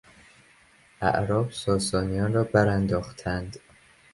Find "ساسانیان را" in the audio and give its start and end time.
1.51-2.43